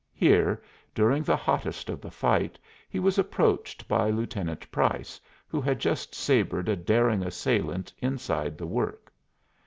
Here, 0.15 0.63
during 0.95 1.21
the 1.21 1.35
hottest 1.35 1.87
of 1.87 2.01
the 2.01 2.09
fight, 2.09 2.57
he 2.89 2.97
was 2.97 3.19
approached 3.19 3.87
by 3.87 4.09
Lieutenant 4.09 4.71
Price, 4.71 5.21
who 5.47 5.61
had 5.61 5.77
just 5.77 6.15
sabred 6.15 6.67
a 6.69 6.75
daring 6.75 7.21
assailant 7.21 7.93
inside 8.01 8.57
the 8.57 8.65
work. 8.65 9.13